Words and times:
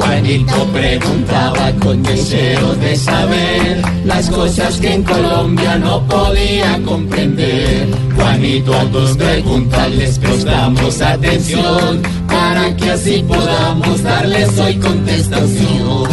Juanito 0.00 0.66
preguntaba 0.72 1.72
con 1.82 2.02
deseos 2.02 2.80
de 2.80 2.96
saber 2.96 3.82
las 4.04 4.30
cosas 4.30 4.80
que 4.80 4.94
en 4.94 5.02
Colombia 5.02 5.78
no 5.78 6.02
podía 6.06 6.80
comprender. 6.84 7.86
Juanito, 8.16 8.74
a 8.74 8.84
tus 8.86 9.16
preguntas 9.16 9.90
les 9.90 10.18
prestamos 10.18 11.02
atención 11.02 12.02
para 12.26 12.74
que 12.76 12.90
así 12.90 13.24
podamos 13.28 14.02
darles 14.02 14.58
hoy 14.58 14.76
contestación. 14.76 16.08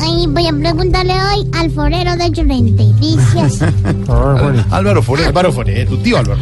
Ay, 0.00 0.26
voy 0.28 0.46
a 0.48 0.52
preguntarle 0.52 1.12
hoy 1.12 1.48
al 1.52 1.70
forero 1.70 2.16
de 2.16 2.30
Llorente. 2.30 2.84
Dice 3.00 3.40
así. 3.40 3.64
Álvaro 4.70 5.00
Forero. 5.02 5.28
Álvaro 5.28 5.52
Forero, 5.52 5.90
tu 5.90 5.98
tío 5.98 6.18
Álvaro. 6.18 6.40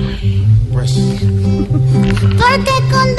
¿Por 0.73 0.87
qué 2.65 2.77
con 2.91 3.17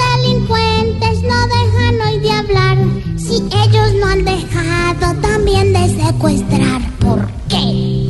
han 4.15 4.23
dejado 4.23 5.21
también 5.21 5.73
de 5.73 6.03
secuestrar. 6.03 6.81
¿Por 6.99 7.27
qué? 7.49 8.05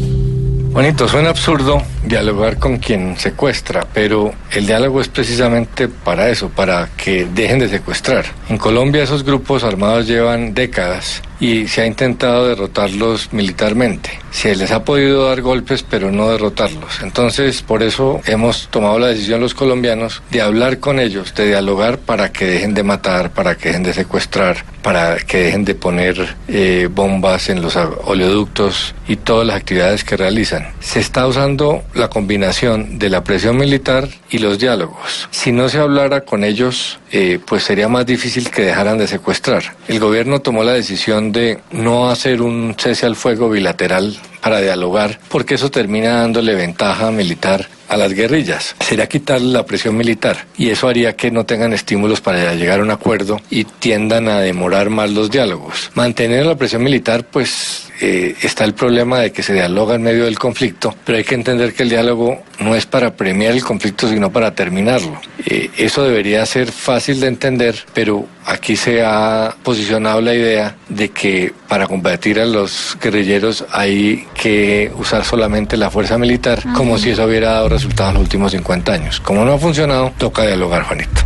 Bonito, 0.72 1.08
suena 1.08 1.30
absurdo 1.30 1.82
dialogar 2.06 2.60
con 2.60 2.78
quien 2.78 3.18
secuestra, 3.18 3.88
pero 3.94 4.34
el 4.52 4.68
diálogo 4.68 5.02
es 5.02 5.08
precisamente 5.08 5.88
para 5.88 6.30
eso, 6.30 6.50
para 6.50 6.90
que 6.98 7.26
dejen 7.26 7.60
de 7.60 7.70
secuestrar. 7.70 8.26
En 8.50 8.58
Colombia 8.58 9.02
esos 9.02 9.24
grupos 9.24 9.64
armados 9.64 10.06
llevan 10.06 10.54
décadas 10.54 11.24
y 11.40 11.68
se 11.68 11.82
ha 11.82 11.86
intentado 11.86 12.48
derrotarlos 12.48 13.34
militarmente. 13.34 14.20
Se 14.32 14.56
les 14.56 14.72
ha 14.72 14.84
podido 14.84 15.28
dar 15.28 15.42
golpes, 15.42 15.84
pero 15.84 16.12
no 16.12 16.30
derrotarlos. 16.30 17.02
Entonces, 17.02 17.62
por 17.62 17.84
eso 17.84 18.22
hemos 18.26 18.68
tomado 18.70 19.00
la 19.00 19.08
decisión 19.08 19.42
los 19.42 19.54
colombianos 19.54 20.22
de 20.32 20.42
hablar 20.42 20.80
con 20.80 21.00
ellos, 21.00 21.34
de 21.36 21.48
dialogar 21.48 22.00
para 22.00 22.32
que 22.32 22.46
dejen 22.46 22.74
de 22.74 22.84
matar, 22.84 23.32
para 23.32 23.56
que 23.56 23.70
dejen 23.70 23.84
de 23.84 23.94
secuestrar, 23.94 24.66
para 24.82 25.18
que 25.18 25.46
dejen 25.46 25.66
de 25.66 25.76
poner 25.76 26.36
eh, 26.48 26.90
bombas 26.92 27.50
en 27.50 27.62
los 27.62 27.76
oleoductos 27.76 28.94
y 29.08 29.16
todas 29.18 29.48
las 29.48 29.56
actividades 29.58 30.04
que 30.04 30.18
realizan. 30.18 30.68
Se 30.80 31.00
está 31.00 31.28
usando 31.28 31.84
la 31.94 32.10
combinación 32.10 33.00
de 33.00 33.10
la 33.10 33.24
presión 33.24 33.58
militar 33.58 34.08
y 34.30 34.40
los 34.40 34.60
diálogos. 34.60 35.28
Si 35.32 35.52
no 35.52 35.70
se 35.70 35.80
hablara 35.80 36.22
con 36.22 36.44
ellos, 36.44 37.00
eh, 37.12 37.40
pues 37.46 37.64
sería 37.64 37.88
más 37.88 38.06
difícil 38.06 38.50
que 38.50 38.64
dejaran 38.64 38.98
de 38.98 39.08
secuestrar. 39.08 39.76
El 39.88 40.00
gobierno 40.00 40.40
tomó 40.42 40.64
la 40.64 40.74
decisión 40.74 41.25
de 41.32 41.60
no 41.72 42.10
hacer 42.10 42.42
un 42.42 42.76
cese 42.78 43.06
al 43.06 43.16
fuego 43.16 43.50
bilateral 43.50 44.18
para 44.42 44.62
dialogar, 44.62 45.20
porque 45.30 45.56
eso 45.56 45.72
termina 45.72 46.22
dándole 46.22 46.56
ventaja 46.56 47.12
militar 47.12 47.68
a 47.96 47.98
las 47.98 48.14
guerrillas. 48.14 48.76
Sería 48.80 49.08
quitarle 49.08 49.52
la 49.52 49.66
presión 49.66 49.98
militar 49.98 50.46
y 50.58 50.70
eso 50.70 50.88
haría 50.88 51.16
que 51.16 51.32
no 51.32 51.46
tengan 51.46 51.74
estímulos 51.74 52.22
para 52.22 52.54
llegar 52.54 52.80
a 52.80 52.84
un 52.84 52.92
acuerdo 52.92 53.42
y 53.50 53.64
tiendan 53.64 54.28
a 54.28 54.40
demorar 54.40 54.90
más 54.90 55.12
los 55.12 55.32
diálogos. 55.32 55.92
Mantener 55.96 56.46
la 56.46 56.56
presión 56.56 56.84
militar, 56.84 57.26
pues 57.26 57.90
eh, 58.02 58.36
está 58.42 58.66
el 58.66 58.74
problema 58.74 59.20
de 59.20 59.32
que 59.32 59.42
se 59.42 59.54
dialoga 59.54 59.96
en 59.96 60.04
medio 60.04 60.26
del 60.26 60.38
conflicto, 60.38 60.94
pero 61.06 61.18
hay 61.18 61.24
que 61.24 61.36
entender 61.36 61.74
que 61.74 61.84
el 61.84 61.90
diálogo 61.90 62.44
no 62.60 62.76
es 62.76 62.86
para 62.86 63.16
premiar 63.16 63.54
el 63.54 63.64
conflicto, 63.64 64.08
sino 64.08 64.32
para 64.32 64.54
terminarlo. 64.54 65.20
Eh, 65.46 65.70
eso 65.78 66.04
debería 66.04 66.46
ser 66.46 66.72
fácil 66.72 67.20
de 67.20 67.28
entender, 67.28 67.76
pero 67.94 68.28
aquí 68.46 68.76
se 68.76 69.04
ha 69.04 69.56
posicionado 69.64 70.22
la 70.22 70.34
idea 70.34 70.76
de 70.90 71.10
que 71.10 71.54
para 71.68 71.88
combatir 71.88 72.40
a 72.40 72.46
los 72.46 72.98
guerrilleros 73.02 73.66
hay 73.72 74.28
que 74.34 74.92
usar 74.98 75.24
solamente 75.24 75.78
la 75.78 75.90
fuerza 75.90 76.18
militar, 76.18 76.62
como 76.76 76.98
si 76.98 77.12
eso 77.12 77.26
hubiera 77.26 77.52
dado 77.52 77.70
resultados 77.70 77.85
en 77.86 78.14
los 78.14 78.24
últimos 78.24 78.52
50 78.52 78.94
años. 78.94 79.20
Como 79.20 79.46
no 79.46 79.54
ha 79.54 79.58
funcionado, 79.58 80.12
toca 80.18 80.46
dialogar, 80.46 80.84
Juanito. 80.84 81.22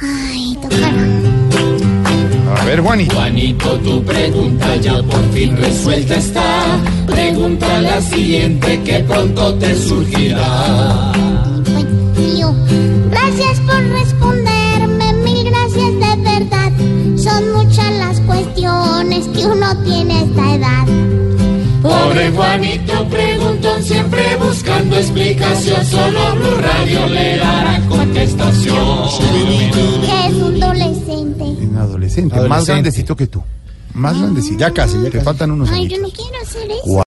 Ay, 0.00 0.58
tocará. 0.60 0.92
A 2.60 2.64
ver, 2.64 2.80
Juani. 2.80 3.08
Juanito, 3.08 3.78
tu 3.78 4.04
pregunta 4.04 4.76
ya 4.76 5.02
por 5.02 5.32
fin 5.32 5.56
resuelta 5.56 6.14
está. 6.16 6.78
Pregunta 7.06 7.80
la 7.80 8.00
siguiente 8.00 8.80
que 8.82 9.00
pronto 9.00 9.54
te 9.54 9.74
surgirá. 9.74 11.12
Pues, 11.64 11.86
gracias 13.10 13.60
por 13.60 13.82
responderme, 13.88 15.12
mil 15.24 15.44
gracias 15.44 15.92
de 15.92 16.22
verdad. 16.22 16.72
Son 17.16 17.52
muchas 17.52 17.92
las 17.92 18.20
cuestiones 18.20 19.28
que 19.28 19.46
uno 19.46 19.76
tiene 19.84 20.14
a 20.14 20.22
esta 20.22 20.54
edad. 20.54 20.86
Pobre 21.82 22.30
Juanito 22.30 22.91
siempre 23.82 24.36
buscando 24.36 24.96
explicación. 24.96 25.84
Solo 25.86 26.34
Blue 26.36 26.56
Radio 26.60 27.06
le 27.08 27.36
dará 27.38 27.80
contestación. 27.88 29.08
Que 30.00 30.26
es 30.26 30.34
un 30.34 30.62
adolescente. 30.62 31.44
Un 31.44 31.76
adolescente, 31.76 32.34
más 32.34 32.42
Adolescente. 32.44 32.72
grandecito 32.72 33.16
que 33.16 33.26
tú. 33.26 33.42
Más 33.94 34.18
grandecito. 34.18 34.58
Ya 34.58 34.70
casi, 34.72 34.96
ya 35.02 35.10
Te 35.10 35.20
faltan 35.20 35.50
unos 35.50 35.68
Ay, 35.70 35.80
años. 35.80 35.92
yo 35.92 35.98
no 36.00 36.08
quiero 36.10 36.42
hacer 36.42 36.70
eso. 36.70 36.94